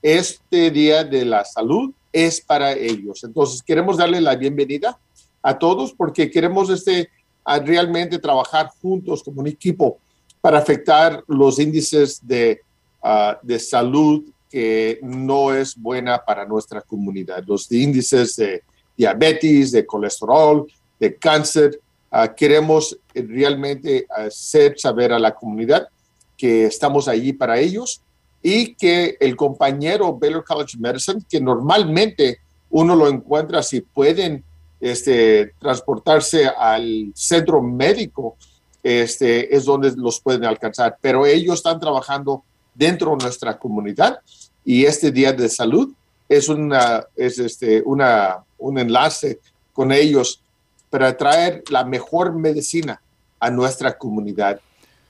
este 0.00 0.70
día 0.70 1.04
de 1.04 1.26
la 1.26 1.44
salud 1.44 1.92
es 2.10 2.40
para 2.40 2.72
ellos. 2.72 3.22
Entonces, 3.24 3.62
queremos 3.62 3.98
darle 3.98 4.22
la 4.22 4.36
bienvenida 4.36 4.98
a 5.42 5.58
todos 5.58 5.92
porque 5.92 6.30
queremos 6.30 6.70
este, 6.70 7.10
a 7.44 7.58
realmente 7.58 8.18
trabajar 8.18 8.70
juntos 8.80 9.22
como 9.22 9.40
un 9.40 9.46
equipo 9.46 9.98
para 10.40 10.58
afectar 10.58 11.22
los 11.26 11.58
índices 11.58 12.26
de, 12.26 12.60
ah, 13.02 13.38
de 13.42 13.58
salud 13.58 14.24
que 14.48 14.98
no 15.02 15.54
es 15.54 15.76
buena 15.76 16.24
para 16.24 16.44
nuestra 16.44 16.80
comunidad. 16.80 17.44
Los 17.46 17.70
índices 17.70 18.36
de 18.36 18.62
diabetes, 18.96 19.72
de 19.72 19.86
colesterol, 19.86 20.66
de 20.98 21.16
cáncer. 21.16 21.80
Ah, 22.10 22.34
queremos 22.34 22.98
realmente 23.14 24.06
hacer 24.10 24.78
saber 24.78 25.12
a 25.12 25.18
la 25.18 25.34
comunidad 25.34 25.88
que 26.36 26.64
estamos 26.64 27.06
allí 27.06 27.32
para 27.32 27.58
ellos 27.58 28.02
y 28.42 28.74
que 28.74 29.16
el 29.20 29.36
compañero 29.36 30.14
Baylor 30.14 30.44
College 30.44 30.76
of 30.76 30.80
Medicine, 30.80 31.22
que 31.28 31.40
normalmente 31.40 32.38
uno 32.70 32.96
lo 32.96 33.08
encuentra 33.08 33.62
si 33.62 33.82
pueden 33.82 34.42
este, 34.80 35.52
transportarse 35.58 36.46
al 36.46 37.12
centro 37.14 37.62
médico, 37.62 38.36
este, 38.82 39.54
es 39.54 39.64
donde 39.64 39.92
los 39.96 40.20
pueden 40.20 40.44
alcanzar. 40.44 40.96
Pero 41.00 41.26
ellos 41.26 41.56
están 41.56 41.78
trabajando 41.78 42.42
dentro 42.74 43.10
de 43.10 43.24
nuestra 43.24 43.58
comunidad 43.58 44.20
y 44.64 44.84
este 44.84 45.10
día 45.10 45.32
de 45.32 45.48
salud 45.48 45.92
es, 46.28 46.48
una, 46.48 47.04
es 47.16 47.38
este, 47.38 47.82
una, 47.84 48.44
un 48.58 48.78
enlace 48.78 49.40
con 49.72 49.92
ellos 49.92 50.42
para 50.88 51.16
traer 51.16 51.62
la 51.70 51.84
mejor 51.84 52.34
medicina 52.34 53.00
a 53.38 53.50
nuestra 53.50 53.96
comunidad. 53.96 54.60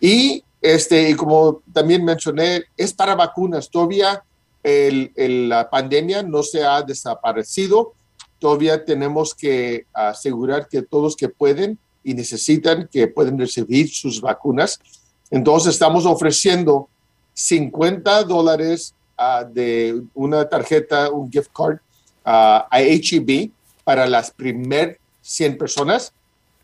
Y, 0.00 0.45
este, 0.61 1.11
y 1.11 1.15
como 1.15 1.62
también 1.73 2.05
mencioné, 2.05 2.65
es 2.77 2.93
para 2.93 3.15
vacunas. 3.15 3.69
Todavía 3.69 4.23
el, 4.62 5.49
la 5.49 5.69
pandemia 5.69 6.23
no 6.23 6.43
se 6.43 6.65
ha 6.65 6.83
desaparecido. 6.83 7.95
Todavía 8.40 8.85
tenemos 8.85 9.35
que 9.35 9.87
asegurar 9.92 10.66
que 10.68 10.82
todos 10.82 11.14
que 11.14 11.28
pueden 11.28 11.78
y 12.02 12.14
necesitan 12.14 12.88
que 12.90 13.06
pueden 13.06 13.38
recibir 13.38 13.88
sus 13.90 14.20
vacunas. 14.20 14.80
Entonces 15.30 15.75
estamos 15.75 16.06
ofreciendo 16.06 16.88
50 17.35 18.25
dólares 18.25 18.94
uh, 19.18 19.44
de 19.49 20.02
una 20.14 20.49
tarjeta, 20.49 21.11
un 21.11 21.30
gift 21.30 21.50
card 21.54 21.76
uh, 21.76 22.66
a 22.68 22.80
HEB 22.80 23.50
para 23.85 24.06
las 24.06 24.30
primeras 24.30 24.97
100 25.23 25.59
personas 25.59 26.12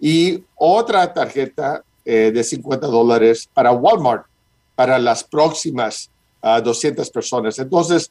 y 0.00 0.42
otra 0.56 1.12
tarjeta 1.12 1.85
eh, 2.04 2.30
de 2.33 2.42
50 2.42 2.87
dólares 2.87 3.49
para 3.52 3.73
Walmart 3.73 4.26
para 4.75 4.99
las 4.99 5.25
próximas 5.25 6.11
uh, 6.42 6.61
200 6.61 7.11
personas. 7.11 7.59
Entonces, 7.59 8.11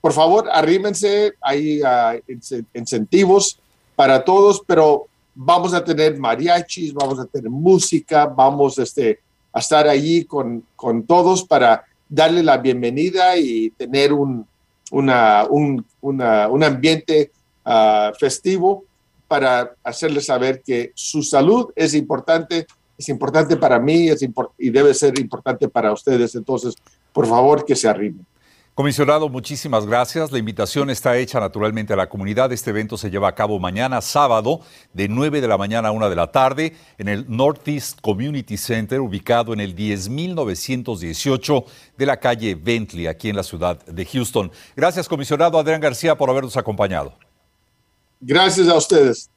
por 0.00 0.12
favor, 0.12 0.48
arrímense, 0.50 1.34
hay 1.40 1.82
incentivos 2.74 3.58
para 3.94 4.24
todos, 4.24 4.62
pero 4.66 5.06
vamos 5.34 5.74
a 5.74 5.84
tener 5.84 6.18
mariachis, 6.18 6.92
vamos 6.94 7.18
a 7.18 7.26
tener 7.26 7.50
música, 7.50 8.26
vamos 8.26 8.78
este, 8.78 9.20
a 9.52 9.58
estar 9.58 9.86
allí 9.88 10.24
con, 10.24 10.64
todos 11.06 11.44
para 11.44 11.84
darle 12.08 12.42
la 12.42 12.56
bienvenida 12.56 13.36
y 13.36 13.70
tener 13.70 14.12
un, 14.12 14.46
ambiente 16.62 17.30
uh, 17.64 18.14
festivo 18.18 18.84
para 19.28 19.74
hacerles 19.84 20.26
saber 20.26 20.62
que 20.62 20.92
su 20.94 21.22
salud 21.22 21.70
es 21.76 21.94
importante, 21.94 22.66
es 22.98 23.08
importante 23.08 23.56
para 23.56 23.78
mí 23.78 24.08
es 24.08 24.22
import 24.22 24.52
y 24.58 24.70
debe 24.70 24.92
ser 24.92 25.18
importante 25.18 25.68
para 25.68 25.92
ustedes. 25.92 26.34
Entonces, 26.34 26.74
por 27.12 27.26
favor, 27.26 27.64
que 27.64 27.76
se 27.76 27.88
arrimen. 27.88 28.26
Comisionado, 28.74 29.28
muchísimas 29.28 29.84
gracias. 29.84 30.32
La 30.32 30.38
invitación 30.38 30.90
está 30.90 31.16
hecha 31.18 31.38
naturalmente 31.40 31.92
a 31.92 31.96
la 31.96 32.08
comunidad. 32.08 32.50
Este 32.52 32.70
evento 32.70 32.96
se 32.96 33.10
lleva 33.10 33.28
a 33.28 33.34
cabo 33.34 33.58
mañana, 33.58 34.00
sábado, 34.00 34.60
de 34.94 35.08
9 35.08 35.40
de 35.40 35.48
la 35.48 35.58
mañana 35.58 35.88
a 35.88 35.92
1 35.92 36.08
de 36.08 36.16
la 36.16 36.30
tarde, 36.30 36.76
en 36.96 37.08
el 37.08 37.26
Northeast 37.28 38.00
Community 38.00 38.56
Center, 38.56 39.00
ubicado 39.00 39.52
en 39.52 39.60
el 39.60 39.74
10918 39.74 41.64
de 41.98 42.06
la 42.06 42.18
calle 42.18 42.54
Bentley, 42.54 43.06
aquí 43.06 43.28
en 43.28 43.36
la 43.36 43.42
ciudad 43.42 43.84
de 43.84 44.06
Houston. 44.06 44.50
Gracias, 44.76 45.08
comisionado 45.08 45.58
Adrián 45.58 45.80
García, 45.80 46.16
por 46.16 46.30
habernos 46.30 46.56
acompañado. 46.56 47.12
Gracias 48.20 48.68
a 48.68 48.76
ustedes. 48.76 49.30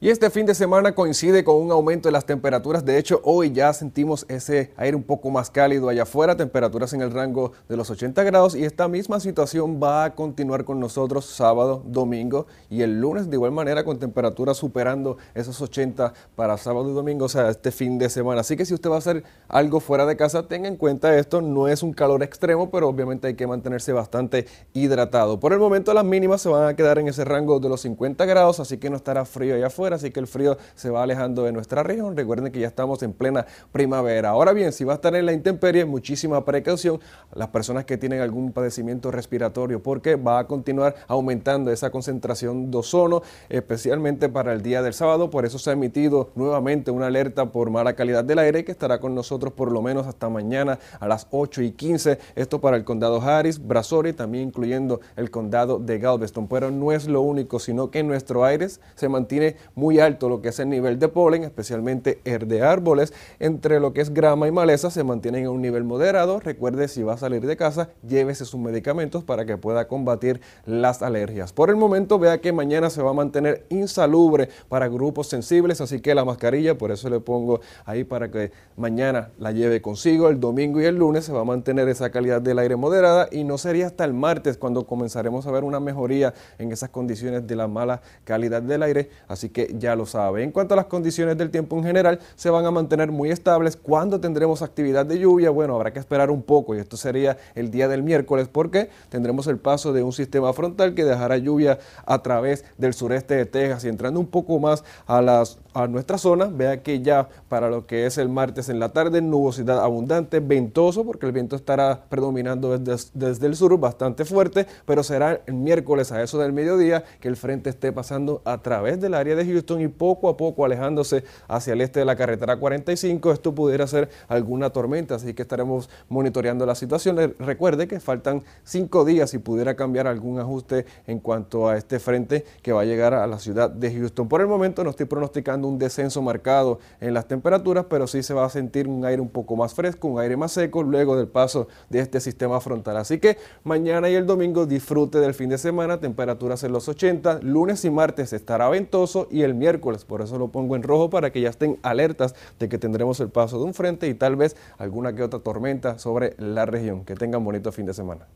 Y 0.00 0.10
este 0.10 0.30
fin 0.30 0.46
de 0.46 0.54
semana 0.54 0.94
coincide 0.94 1.42
con 1.42 1.56
un 1.56 1.72
aumento 1.72 2.06
de 2.06 2.12
las 2.12 2.24
temperaturas. 2.24 2.84
De 2.84 2.98
hecho, 2.98 3.20
hoy 3.24 3.50
ya 3.50 3.72
sentimos 3.72 4.26
ese 4.28 4.70
aire 4.76 4.96
un 4.96 5.02
poco 5.02 5.28
más 5.28 5.50
cálido 5.50 5.88
allá 5.88 6.04
afuera, 6.04 6.36
temperaturas 6.36 6.92
en 6.92 7.00
el 7.00 7.10
rango 7.10 7.50
de 7.68 7.76
los 7.76 7.90
80 7.90 8.22
grados. 8.22 8.54
Y 8.54 8.62
esta 8.62 8.86
misma 8.86 9.18
situación 9.18 9.80
va 9.82 10.04
a 10.04 10.14
continuar 10.14 10.64
con 10.64 10.78
nosotros 10.78 11.24
sábado, 11.24 11.82
domingo 11.84 12.46
y 12.70 12.82
el 12.82 13.00
lunes 13.00 13.28
de 13.28 13.34
igual 13.34 13.50
manera 13.50 13.82
con 13.82 13.98
temperaturas 13.98 14.56
superando 14.56 15.16
esos 15.34 15.60
80 15.60 16.12
para 16.36 16.56
sábado 16.58 16.88
y 16.92 16.94
domingo, 16.94 17.24
o 17.24 17.28
sea, 17.28 17.48
este 17.48 17.72
fin 17.72 17.98
de 17.98 18.08
semana. 18.08 18.42
Así 18.42 18.56
que 18.56 18.64
si 18.66 18.74
usted 18.74 18.90
va 18.90 18.94
a 18.94 18.98
hacer 18.98 19.24
algo 19.48 19.80
fuera 19.80 20.06
de 20.06 20.16
casa, 20.16 20.46
tenga 20.46 20.68
en 20.68 20.76
cuenta 20.76 21.18
esto. 21.18 21.42
No 21.42 21.66
es 21.66 21.82
un 21.82 21.92
calor 21.92 22.22
extremo, 22.22 22.70
pero 22.70 22.88
obviamente 22.88 23.26
hay 23.26 23.34
que 23.34 23.48
mantenerse 23.48 23.92
bastante 23.92 24.46
hidratado. 24.74 25.40
Por 25.40 25.52
el 25.52 25.58
momento 25.58 25.92
las 25.92 26.04
mínimas 26.04 26.40
se 26.40 26.50
van 26.50 26.68
a 26.68 26.76
quedar 26.76 27.00
en 27.00 27.08
ese 27.08 27.24
rango 27.24 27.58
de 27.58 27.68
los 27.68 27.80
50 27.80 28.24
grados, 28.26 28.60
así 28.60 28.78
que 28.78 28.90
no 28.90 28.94
estará 28.94 29.24
frío 29.24 29.56
allá 29.56 29.66
afuera 29.66 29.87
así 29.94 30.10
que 30.10 30.20
el 30.20 30.26
frío 30.26 30.56
se 30.74 30.90
va 30.90 31.02
alejando 31.02 31.44
de 31.44 31.52
nuestra 31.52 31.82
región. 31.82 32.16
Recuerden 32.16 32.52
que 32.52 32.60
ya 32.60 32.68
estamos 32.68 33.02
en 33.02 33.12
plena 33.12 33.46
primavera. 33.72 34.30
Ahora 34.30 34.52
bien, 34.52 34.72
si 34.72 34.84
va 34.84 34.92
a 34.92 34.96
estar 34.96 35.14
en 35.14 35.26
la 35.26 35.32
intemperie, 35.32 35.84
muchísima 35.84 36.44
precaución 36.44 37.00
las 37.34 37.48
personas 37.48 37.84
que 37.84 37.98
tienen 37.98 38.20
algún 38.20 38.52
padecimiento 38.52 39.10
respiratorio, 39.10 39.82
porque 39.82 40.16
va 40.16 40.40
a 40.40 40.46
continuar 40.46 40.94
aumentando 41.06 41.70
esa 41.70 41.90
concentración 41.90 42.70
de 42.70 42.78
ozono, 42.78 43.22
especialmente 43.48 44.28
para 44.28 44.52
el 44.52 44.62
día 44.62 44.82
del 44.82 44.94
sábado. 44.94 45.30
Por 45.30 45.44
eso 45.44 45.58
se 45.58 45.70
ha 45.70 45.72
emitido 45.72 46.30
nuevamente 46.34 46.90
una 46.90 47.06
alerta 47.06 47.46
por 47.46 47.70
mala 47.70 47.94
calidad 47.94 48.24
del 48.24 48.38
aire 48.38 48.64
que 48.64 48.72
estará 48.72 49.00
con 49.00 49.14
nosotros 49.14 49.52
por 49.52 49.72
lo 49.72 49.82
menos 49.82 50.06
hasta 50.06 50.28
mañana 50.28 50.78
a 51.00 51.08
las 51.08 51.26
8 51.30 51.62
y 51.62 51.72
15. 51.72 52.18
Esto 52.34 52.60
para 52.60 52.76
el 52.76 52.84
condado 52.84 53.20
Harris, 53.20 53.64
Brazoria, 53.64 54.14
también 54.14 54.48
incluyendo 54.48 55.00
el 55.16 55.30
condado 55.30 55.78
de 55.78 55.98
Galveston. 55.98 56.48
Pero 56.48 56.70
no 56.70 56.92
es 56.92 57.06
lo 57.06 57.20
único, 57.22 57.58
sino 57.58 57.90
que 57.90 58.02
nuestro 58.02 58.44
aire 58.44 58.68
se 58.68 59.08
mantiene 59.08 59.56
muy 59.78 60.00
alto 60.00 60.28
lo 60.28 60.42
que 60.42 60.48
es 60.48 60.58
el 60.58 60.68
nivel 60.68 60.98
de 60.98 61.08
polen, 61.08 61.44
especialmente 61.44 62.20
el 62.24 62.48
de 62.48 62.62
árboles, 62.62 63.14
entre 63.38 63.78
lo 63.80 63.92
que 63.92 64.00
es 64.00 64.12
grama 64.12 64.48
y 64.48 64.52
maleza 64.52 64.90
se 64.90 65.04
mantienen 65.04 65.44
en 65.44 65.50
un 65.50 65.62
nivel 65.62 65.84
moderado. 65.84 66.40
Recuerde 66.40 66.88
si 66.88 67.02
va 67.02 67.14
a 67.14 67.16
salir 67.16 67.46
de 67.46 67.56
casa, 67.56 67.90
llévese 68.06 68.44
sus 68.44 68.60
medicamentos 68.60 69.22
para 69.22 69.46
que 69.46 69.56
pueda 69.56 69.86
combatir 69.86 70.40
las 70.66 71.00
alergias. 71.02 71.52
Por 71.52 71.70
el 71.70 71.76
momento 71.76 72.18
vea 72.18 72.38
que 72.38 72.52
mañana 72.52 72.90
se 72.90 73.02
va 73.02 73.10
a 73.10 73.14
mantener 73.14 73.64
insalubre 73.68 74.48
para 74.68 74.88
grupos 74.88 75.28
sensibles, 75.28 75.80
así 75.80 76.00
que 76.00 76.14
la 76.14 76.24
mascarilla, 76.24 76.76
por 76.76 76.90
eso 76.90 77.08
le 77.08 77.20
pongo 77.20 77.60
ahí 77.84 78.02
para 78.02 78.30
que 78.30 78.50
mañana 78.76 79.30
la 79.38 79.52
lleve 79.52 79.80
consigo, 79.80 80.28
el 80.28 80.40
domingo 80.40 80.80
y 80.80 80.86
el 80.86 80.96
lunes 80.96 81.24
se 81.24 81.32
va 81.32 81.42
a 81.42 81.44
mantener 81.44 81.88
esa 81.88 82.10
calidad 82.10 82.42
del 82.42 82.58
aire 82.58 82.74
moderada 82.74 83.28
y 83.30 83.44
no 83.44 83.58
sería 83.58 83.86
hasta 83.86 84.04
el 84.04 84.12
martes 84.12 84.58
cuando 84.58 84.86
comenzaremos 84.86 85.46
a 85.46 85.52
ver 85.52 85.62
una 85.62 85.78
mejoría 85.78 86.34
en 86.58 86.72
esas 86.72 86.90
condiciones 86.90 87.46
de 87.46 87.54
la 87.54 87.68
mala 87.68 88.02
calidad 88.24 88.60
del 88.60 88.82
aire, 88.82 89.10
así 89.28 89.50
que 89.50 89.67
ya 89.76 89.96
lo 89.96 90.06
sabe. 90.06 90.42
En 90.42 90.52
cuanto 90.52 90.74
a 90.74 90.76
las 90.76 90.86
condiciones 90.86 91.36
del 91.36 91.50
tiempo 91.50 91.76
en 91.76 91.84
general, 91.84 92.20
se 92.36 92.50
van 92.50 92.64
a 92.64 92.70
mantener 92.70 93.10
muy 93.10 93.30
estables. 93.30 93.76
¿Cuándo 93.76 94.20
tendremos 94.20 94.62
actividad 94.62 95.06
de 95.06 95.18
lluvia? 95.18 95.50
Bueno, 95.50 95.74
habrá 95.74 95.92
que 95.92 95.98
esperar 95.98 96.30
un 96.30 96.42
poco 96.42 96.74
y 96.74 96.78
esto 96.78 96.96
sería 96.96 97.36
el 97.54 97.70
día 97.70 97.88
del 97.88 98.02
miércoles 98.02 98.48
porque 98.50 98.90
tendremos 99.08 99.46
el 99.46 99.58
paso 99.58 99.92
de 99.92 100.02
un 100.02 100.12
sistema 100.12 100.52
frontal 100.52 100.94
que 100.94 101.04
dejará 101.04 101.36
lluvia 101.36 101.78
a 102.06 102.22
través 102.22 102.64
del 102.76 102.94
sureste 102.94 103.34
de 103.34 103.46
Texas 103.46 103.84
y 103.84 103.88
entrando 103.88 104.20
un 104.20 104.26
poco 104.26 104.58
más 104.58 104.84
a 105.06 105.20
las 105.22 105.58
a 105.74 105.86
nuestra 105.86 106.18
zona, 106.18 106.46
vea 106.46 106.82
que 106.82 107.02
ya 107.02 107.28
para 107.48 107.70
lo 107.70 107.86
que 107.86 108.06
es 108.06 108.18
el 108.18 108.28
martes 108.28 108.68
en 108.68 108.80
la 108.80 108.88
tarde, 108.90 109.22
nubosidad 109.22 109.82
abundante, 109.82 110.40
ventoso, 110.40 111.04
porque 111.04 111.26
el 111.26 111.32
viento 111.32 111.56
estará 111.56 112.04
predominando 112.08 112.76
desde, 112.76 113.10
desde, 113.14 113.46
el 113.46 113.54
sur 113.54 113.78
bastante 113.78 114.24
fuerte, 114.24 114.66
pero 114.86 115.02
será 115.02 115.40
el 115.46 115.54
miércoles 115.54 116.10
a 116.10 116.22
eso 116.22 116.38
del 116.38 116.52
mediodía 116.52 117.04
que 117.20 117.28
el 117.28 117.36
frente 117.36 117.70
esté 117.70 117.92
pasando 117.92 118.42
a 118.44 118.58
través 118.58 119.00
del 119.00 119.14
área 119.14 119.36
de 119.36 119.44
Houston 119.44 119.57
y 119.78 119.88
poco 119.88 120.28
a 120.28 120.36
poco 120.36 120.64
alejándose 120.64 121.24
hacia 121.48 121.72
el 121.72 121.80
este 121.80 122.00
de 122.00 122.06
la 122.06 122.16
carretera 122.16 122.56
45. 122.56 123.32
Esto 123.32 123.54
pudiera 123.54 123.86
ser 123.86 124.08
alguna 124.28 124.70
tormenta, 124.70 125.16
así 125.16 125.34
que 125.34 125.42
estaremos 125.42 125.90
monitoreando 126.08 126.64
la 126.64 126.74
situación. 126.74 127.34
Recuerde 127.38 127.88
que 127.88 128.00
faltan 128.00 128.42
cinco 128.64 129.04
días 129.04 129.34
y 129.34 129.38
pudiera 129.38 129.74
cambiar 129.74 130.06
algún 130.06 130.38
ajuste 130.38 130.86
en 131.06 131.18
cuanto 131.18 131.68
a 131.68 131.76
este 131.76 131.98
frente 131.98 132.44
que 132.62 132.72
va 132.72 132.82
a 132.82 132.84
llegar 132.84 133.14
a 133.14 133.26
la 133.26 133.38
ciudad 133.38 133.70
de 133.70 133.92
Houston. 133.92 134.28
Por 134.28 134.40
el 134.40 134.46
momento 134.46 134.84
no 134.84 134.90
estoy 134.90 135.06
pronosticando 135.06 135.68
un 135.68 135.78
descenso 135.78 136.22
marcado 136.22 136.78
en 137.00 137.14
las 137.14 137.26
temperaturas, 137.26 137.86
pero 137.88 138.06
sí 138.06 138.22
se 138.22 138.34
va 138.34 138.44
a 138.44 138.50
sentir 138.50 138.88
un 138.88 139.04
aire 139.04 139.20
un 139.20 139.28
poco 139.28 139.56
más 139.56 139.74
fresco, 139.74 140.08
un 140.08 140.20
aire 140.20 140.36
más 140.36 140.52
seco 140.52 140.82
luego 140.82 141.16
del 141.16 141.28
paso 141.28 141.68
de 141.90 142.00
este 142.00 142.20
sistema 142.20 142.60
frontal. 142.60 142.96
Así 142.96 143.18
que 143.18 143.38
mañana 143.64 144.08
y 144.08 144.14
el 144.14 144.26
domingo 144.26 144.66
disfrute 144.66 145.18
del 145.18 145.34
fin 145.34 145.50
de 145.50 145.58
semana, 145.58 146.00
temperaturas 146.00 146.62
en 146.64 146.72
los 146.72 146.88
80, 146.88 147.40
lunes 147.42 147.84
y 147.84 147.90
martes 147.90 148.32
estará 148.32 148.68
ventoso 148.68 149.28
y 149.30 149.42
el 149.42 149.47
miércoles, 149.54 150.04
por 150.04 150.22
eso 150.22 150.38
lo 150.38 150.48
pongo 150.48 150.76
en 150.76 150.82
rojo 150.82 151.10
para 151.10 151.30
que 151.30 151.40
ya 151.40 151.50
estén 151.50 151.78
alertas 151.82 152.34
de 152.58 152.68
que 152.68 152.78
tendremos 152.78 153.20
el 153.20 153.30
paso 153.30 153.58
de 153.58 153.64
un 153.64 153.74
frente 153.74 154.08
y 154.08 154.14
tal 154.14 154.36
vez 154.36 154.56
alguna 154.78 155.14
que 155.14 155.22
otra 155.22 155.40
tormenta 155.40 155.98
sobre 155.98 156.34
la 156.38 156.66
región. 156.66 157.04
Que 157.04 157.14
tengan 157.14 157.44
bonito 157.44 157.72
fin 157.72 157.86
de 157.86 157.94
semana. 157.94 158.26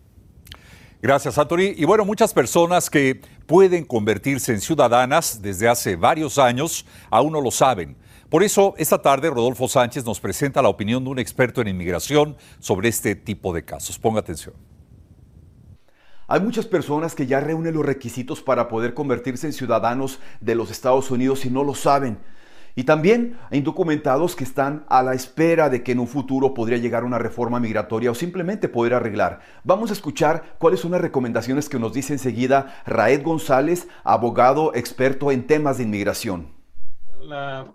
Gracias, 1.02 1.36
Anthony. 1.36 1.74
Y 1.76 1.84
bueno, 1.84 2.04
muchas 2.04 2.32
personas 2.32 2.88
que 2.88 3.20
pueden 3.46 3.84
convertirse 3.84 4.52
en 4.52 4.60
ciudadanas 4.60 5.42
desde 5.42 5.68
hace 5.68 5.96
varios 5.96 6.38
años 6.38 6.86
aún 7.10 7.32
no 7.32 7.40
lo 7.40 7.50
saben. 7.50 7.96
Por 8.30 8.44
eso, 8.44 8.74
esta 8.78 9.02
tarde 9.02 9.28
Rodolfo 9.28 9.68
Sánchez 9.68 10.06
nos 10.06 10.20
presenta 10.20 10.62
la 10.62 10.68
opinión 10.68 11.02
de 11.02 11.10
un 11.10 11.18
experto 11.18 11.60
en 11.60 11.68
inmigración 11.68 12.36
sobre 12.60 12.88
este 12.88 13.16
tipo 13.16 13.52
de 13.52 13.64
casos. 13.64 13.98
Ponga 13.98 14.20
atención. 14.20 14.54
Hay 16.32 16.40
muchas 16.40 16.64
personas 16.64 17.14
que 17.14 17.26
ya 17.26 17.40
reúnen 17.40 17.74
los 17.74 17.84
requisitos 17.84 18.40
para 18.40 18.66
poder 18.66 18.94
convertirse 18.94 19.46
en 19.46 19.52
ciudadanos 19.52 20.18
de 20.40 20.54
los 20.54 20.70
Estados 20.70 21.10
Unidos 21.10 21.44
y 21.44 21.50
no 21.50 21.62
lo 21.62 21.74
saben. 21.74 22.20
Y 22.74 22.84
también 22.84 23.38
hay 23.50 23.58
indocumentados 23.58 24.34
que 24.34 24.44
están 24.44 24.86
a 24.88 25.02
la 25.02 25.12
espera 25.12 25.68
de 25.68 25.82
que 25.82 25.92
en 25.92 25.98
un 25.98 26.08
futuro 26.08 26.54
podría 26.54 26.78
llegar 26.78 27.04
una 27.04 27.18
reforma 27.18 27.60
migratoria 27.60 28.10
o 28.10 28.14
simplemente 28.14 28.70
poder 28.70 28.94
arreglar. 28.94 29.40
Vamos 29.62 29.90
a 29.90 29.92
escuchar 29.92 30.56
cuáles 30.58 30.80
son 30.80 30.92
las 30.92 31.02
recomendaciones 31.02 31.68
que 31.68 31.78
nos 31.78 31.92
dice 31.92 32.14
enseguida 32.14 32.82
Raed 32.86 33.22
González, 33.22 33.86
abogado 34.02 34.74
experto 34.74 35.32
en 35.32 35.46
temas 35.46 35.76
de 35.76 35.84
inmigración. 35.84 36.48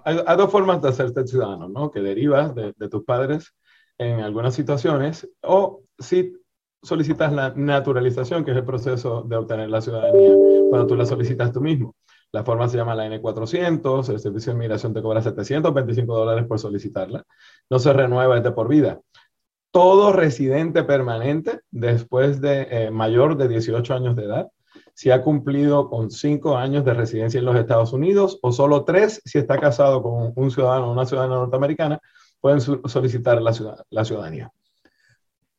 hay, 0.03 0.35
dos 0.35 0.51
formas 0.51 0.81
de 0.81 0.89
hacerte 0.89 1.27
ciudadano, 1.27 1.69
¿no? 1.69 1.91
Que 1.91 1.99
derivas 1.99 2.55
de, 2.55 2.73
de 2.75 2.89
tus 2.89 3.03
padres 3.03 3.53
en 3.99 4.21
algunas 4.21 4.55
situaciones 4.55 5.29
o 5.43 5.83
si 5.99 6.33
solicitas 6.81 7.33
la 7.33 7.53
naturalización, 7.55 8.43
que 8.43 8.51
es 8.51 8.57
el 8.57 8.65
proceso 8.65 9.23
de 9.23 9.35
obtener 9.35 9.69
la 9.69 9.81
ciudadanía, 9.81 10.35
cuando 10.69 10.87
tú 10.87 10.95
la 10.95 11.05
solicitas 11.05 11.51
tú 11.51 11.61
mismo. 11.61 11.95
La 12.31 12.43
forma 12.43 12.67
se 12.67 12.77
llama 12.77 12.95
la 12.95 13.07
N400, 13.07 14.09
el 14.09 14.19
Servicio 14.19 14.51
de 14.51 14.57
Inmigración 14.57 14.93
te 14.93 15.01
cobra 15.01 15.21
725 15.21 16.15
dólares 16.15 16.45
por 16.45 16.59
solicitarla. 16.59 17.23
No 17.69 17.79
se 17.79 17.93
renueva, 17.93 18.37
es 18.37 18.43
de 18.43 18.51
por 18.51 18.67
vida. 18.67 18.99
Todo 19.71 20.11
residente 20.11 20.83
permanente 20.83 21.61
después 21.71 22.41
de 22.41 22.67
eh, 22.69 22.91
mayor 22.91 23.37
de 23.37 23.47
18 23.47 23.93
años 23.93 24.15
de 24.15 24.25
edad, 24.25 24.47
si 24.93 25.11
ha 25.11 25.21
cumplido 25.21 25.89
con 25.89 26.11
5 26.11 26.57
años 26.57 26.83
de 26.83 26.93
residencia 26.93 27.39
en 27.39 27.45
los 27.45 27.55
Estados 27.55 27.93
Unidos 27.93 28.39
o 28.41 28.51
solo 28.51 28.83
3 28.83 29.21
si 29.23 29.37
está 29.37 29.57
casado 29.59 30.01
con 30.01 30.33
un 30.35 30.51
ciudadano 30.51 30.87
o 30.87 30.91
una 30.91 31.05
ciudadana 31.05 31.35
norteamericana, 31.35 31.99
pueden 32.41 32.61
solicitar 32.61 33.41
la, 33.41 33.53
la 33.89 34.05
ciudadanía. 34.05 34.51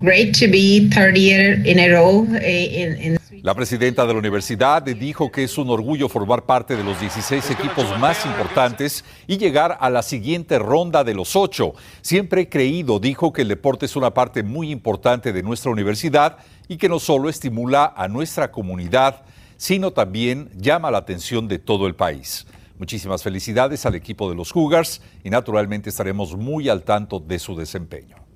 Great 0.00 0.38
to 0.38 0.46
be 0.48 0.76
in 0.76 1.78
a 1.80 1.88
row 1.88 2.26
eh, 2.40 3.18
la 3.42 3.54
presidenta 3.54 4.04
de 4.04 4.12
la 4.12 4.18
universidad 4.18 4.82
dijo 4.82 5.30
que 5.30 5.44
es 5.44 5.58
un 5.58 5.70
orgullo 5.70 6.08
formar 6.08 6.44
parte 6.44 6.76
de 6.76 6.82
los 6.82 7.00
16 7.00 7.50
equipos 7.50 7.98
más 7.98 8.26
importantes 8.26 9.04
y 9.26 9.38
llegar 9.38 9.78
a 9.80 9.88
la 9.90 10.02
siguiente 10.02 10.58
ronda 10.58 11.04
de 11.04 11.14
los 11.14 11.36
ocho. 11.36 11.74
Siempre 12.02 12.42
he 12.42 12.48
creído, 12.48 12.98
dijo, 12.98 13.32
que 13.32 13.42
el 13.42 13.48
deporte 13.48 13.86
es 13.86 13.96
una 13.96 14.12
parte 14.12 14.42
muy 14.42 14.70
importante 14.70 15.32
de 15.32 15.42
nuestra 15.42 15.70
universidad 15.70 16.38
y 16.68 16.76
que 16.76 16.88
no 16.88 16.98
solo 16.98 17.28
estimula 17.28 17.92
a 17.96 18.08
nuestra 18.08 18.50
comunidad, 18.50 19.22
sino 19.56 19.92
también 19.92 20.50
llama 20.56 20.90
la 20.90 20.98
atención 20.98 21.48
de 21.48 21.58
todo 21.58 21.86
el 21.86 21.94
país. 21.94 22.46
Muchísimas 22.78 23.22
felicidades 23.22 23.86
al 23.86 23.94
equipo 23.94 24.28
de 24.28 24.36
los 24.36 24.52
Cougars 24.52 25.00
y 25.24 25.30
naturalmente 25.30 25.90
estaremos 25.90 26.36
muy 26.36 26.68
al 26.68 26.82
tanto 26.82 27.20
de 27.20 27.38
su 27.38 27.56
desempeño. 27.56 28.27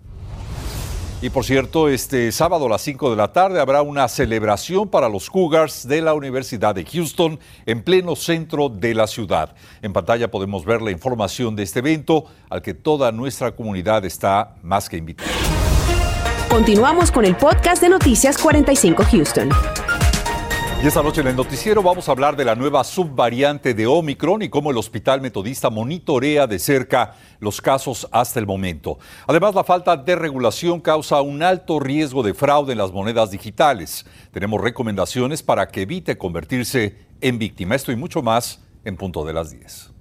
Y 1.23 1.31
por 1.31 1.45
cierto, 1.45 1.89
este 1.89 2.33
sábado 2.33 2.67
a 2.67 2.71
las 2.71 2.83
5 2.83 3.11
de 3.11 3.17
la 3.17 3.33
tarde 3.33 3.61
habrá 3.61 3.81
una 3.83 4.09
celebración 4.09 4.89
para 4.89 5.09
los 5.09 5.31
Cougars 5.31 5.87
de 5.87 6.03
la 6.03 6.15
Universidad 6.15 6.75
de 6.75 6.85
Houston 6.85 7.39
en 7.65 7.85
pleno 7.85 8.17
centro 8.17 8.69
de 8.69 8.93
la 8.93 9.07
ciudad. 9.07 9.55
En 9.83 9.93
pantalla 9.93 10.29
podemos 10.29 10.65
ver 10.65 10.83
la 10.83 10.91
información 10.91 11.55
de 11.55 11.63
este 11.63 11.79
evento 11.79 12.25
al 12.51 12.61
que 12.61 12.75
toda 12.75 13.13
nuestra 13.13 13.53
comunidad 13.55 14.05
está 14.05 14.57
más 14.63 14.89
que 14.89 14.97
invitada. 14.97 15.31
Continuamos 16.49 17.13
con 17.13 17.25
el 17.25 17.37
podcast 17.37 17.81
de 17.81 17.89
Noticias 17.89 18.37
45 18.37 19.05
Houston. 19.05 20.02
Y 20.83 20.87
esta 20.89 21.01
noche 21.01 21.21
en 21.21 21.29
el 21.29 21.37
noticiero 21.37 21.81
vamos 21.81 22.09
a 22.09 22.11
hablar 22.11 22.35
de 22.35 22.45
la 22.45 22.57
nueva 22.57 22.83
subvariante 22.83 23.73
de 23.73 23.87
Omicron 23.87 24.43
y 24.43 24.49
cómo 24.49 24.73
el 24.73 24.77
Hospital 24.77 25.21
Metodista 25.21 25.71
monitorea 25.71 26.49
de 26.49 26.59
cerca 26.59 27.15
los 27.39 27.61
casos 27.61 28.09
hasta 28.11 28.41
el 28.41 28.49
momento. 28.49 28.99
Además, 29.29 29.55
la 29.55 29.63
falta 29.63 29.97
de 29.97 30.17
regulación 30.17 30.81
causa 30.81 31.21
un 31.21 31.41
alto 31.45 31.79
riesgo 31.79 32.25
de 32.25 32.35
fraude 32.35 32.73
en 32.73 32.79
las 32.79 32.91
monedas 32.91 33.31
digitales. 33.31 34.05
Tenemos 34.33 34.61
recomendaciones 34.61 35.41
para 35.41 35.69
que 35.69 35.83
evite 35.83 36.19
convertirse 36.19 36.97
en 37.21 37.39
víctima. 37.39 37.77
Esto 37.77 37.93
y 37.93 37.97
mucho 37.97 38.21
más 38.21 38.61
en 38.85 38.97
punto 38.97 39.25
de 39.25 39.35
las 39.35 39.53
10. 39.53 39.93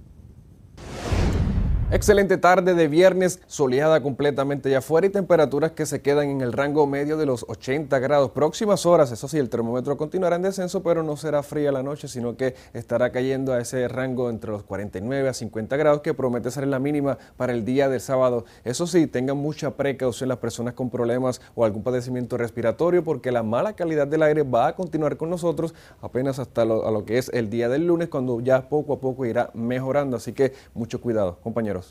Excelente 1.94 2.38
tarde 2.38 2.72
de 2.72 2.88
viernes, 2.88 3.38
soleada 3.46 4.02
completamente 4.02 4.70
allá 4.70 4.78
afuera 4.78 5.06
y 5.06 5.10
temperaturas 5.10 5.72
que 5.72 5.84
se 5.84 6.00
quedan 6.00 6.30
en 6.30 6.40
el 6.40 6.54
rango 6.54 6.86
medio 6.86 7.18
de 7.18 7.26
los 7.26 7.44
80 7.46 7.98
grados. 7.98 8.30
Próximas 8.30 8.86
horas, 8.86 9.12
eso 9.12 9.28
sí, 9.28 9.36
el 9.36 9.50
termómetro 9.50 9.98
continuará 9.98 10.36
en 10.36 10.42
descenso, 10.42 10.82
pero 10.82 11.02
no 11.02 11.18
será 11.18 11.42
fría 11.42 11.70
la 11.70 11.82
noche, 11.82 12.08
sino 12.08 12.34
que 12.34 12.54
estará 12.72 13.12
cayendo 13.12 13.52
a 13.52 13.60
ese 13.60 13.88
rango 13.88 14.30
entre 14.30 14.52
los 14.52 14.62
49 14.62 15.28
a 15.28 15.34
50 15.34 15.76
grados 15.76 16.00
que 16.00 16.14
promete 16.14 16.50
ser 16.50 16.66
la 16.66 16.78
mínima 16.78 17.18
para 17.36 17.52
el 17.52 17.66
día 17.66 17.90
del 17.90 18.00
sábado. 18.00 18.46
Eso 18.64 18.86
sí, 18.86 19.06
tengan 19.06 19.36
mucha 19.36 19.72
precaución 19.72 20.30
las 20.30 20.38
personas 20.38 20.72
con 20.72 20.88
problemas 20.88 21.42
o 21.54 21.66
algún 21.66 21.82
padecimiento 21.82 22.38
respiratorio 22.38 23.04
porque 23.04 23.30
la 23.30 23.42
mala 23.42 23.74
calidad 23.74 24.06
del 24.06 24.22
aire 24.22 24.44
va 24.44 24.68
a 24.68 24.76
continuar 24.76 25.18
con 25.18 25.28
nosotros 25.28 25.74
apenas 26.00 26.38
hasta 26.38 26.64
lo, 26.64 26.90
lo 26.90 27.04
que 27.04 27.18
es 27.18 27.28
el 27.34 27.50
día 27.50 27.68
del 27.68 27.86
lunes, 27.86 28.08
cuando 28.08 28.40
ya 28.40 28.70
poco 28.70 28.94
a 28.94 28.98
poco 28.98 29.26
irá 29.26 29.50
mejorando. 29.52 30.16
Así 30.16 30.32
que 30.32 30.54
mucho 30.72 30.98
cuidado, 30.98 31.36
compañeros. 31.42 31.81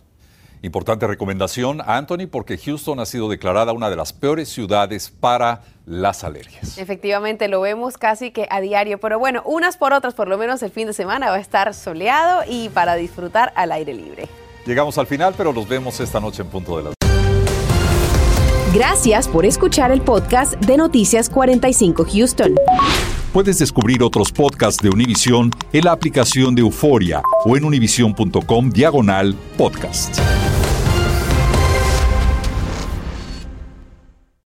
Importante 0.64 1.08
recomendación, 1.08 1.82
Anthony, 1.84 2.28
porque 2.30 2.56
Houston 2.56 3.00
ha 3.00 3.08
sido 3.08 3.30
declarada 3.30 3.74
una 3.74 3.90
de 3.90 3.96
las 3.96 4.14
peores 4.14 4.48
ciudades 4.48 5.10
para 5.10 5.64
las 5.88 6.24
alergias. 6.24 6.78
Efectivamente, 6.78 7.48
lo 7.48 7.62
vemos 7.62 7.98
casi 7.98 8.30
que 8.30 8.48
a 8.52 8.62
diario, 8.62 9.00
pero 9.00 9.18
bueno, 9.18 9.42
unas 9.46 9.78
por 9.78 9.92
otras, 9.92 10.14
por 10.14 10.28
lo 10.28 10.38
menos 10.38 10.62
el 10.62 10.70
fin 10.70 10.86
de 10.86 10.94
semana 10.94 11.32
va 11.32 11.38
a 11.38 11.40
estar 11.40 11.74
soleado 11.74 12.44
y 12.48 12.70
para 12.70 12.94
disfrutar 12.94 13.52
al 13.56 13.72
aire 13.72 13.96
libre. 13.96 14.28
Llegamos 14.68 15.00
al 15.00 15.08
final, 15.08 15.34
pero 15.36 15.52
nos 15.52 15.68
vemos 15.68 16.00
esta 16.00 16.20
noche 16.20 16.44
en 16.44 16.50
punto 16.50 16.78
de 16.78 16.84
las... 16.84 16.94
Gracias 18.72 19.28
por 19.28 19.48
escuchar 19.48 19.92
el 19.92 20.02
podcast 20.02 20.54
de 20.54 20.78
Noticias 20.78 21.28
45 21.30 22.06
Houston. 22.06 22.56
Puedes 23.34 23.60
descubrir 23.60 24.04
otros 24.04 24.30
podcasts 24.30 24.84
de 24.84 24.90
Univision 24.90 25.52
en 25.72 25.86
la 25.86 25.94
aplicación 25.94 26.54
de 26.54 26.64
Euforia 26.64 27.22
o 27.46 27.56
en 27.56 27.64
univision.com 27.64 28.70
diagonal 28.70 29.34
podcast. 29.58 30.20